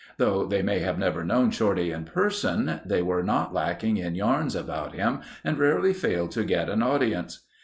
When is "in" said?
1.91-2.05, 3.97-4.15